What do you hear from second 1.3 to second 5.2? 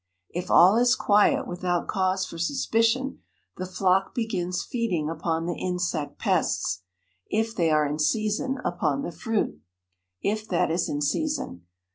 without cause for suspicion, the flock begins feeding